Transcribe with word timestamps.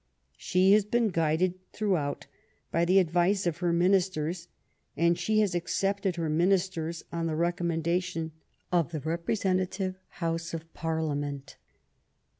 She 0.39 0.71
has 0.71 0.83
been 0.83 1.09
guided 1.09 1.59
throughout 1.73 2.25
by 2.71 2.85
the 2.85 2.97
advice 2.97 3.45
of 3.45 3.57
her 3.57 3.71
Ministers, 3.71 4.47
and 4.97 5.15
she 5.15 5.41
has 5.41 5.53
accepted 5.53 6.15
her 6.15 6.27
Ministers 6.27 7.03
on 7.11 7.27
the 7.27 7.33
recommen 7.35 7.83
dation 7.83 8.31
of 8.71 8.91
the 8.93 9.01
representative 9.01 9.99
House 10.07 10.55
of 10.55 10.73
Parliament. 10.73 11.55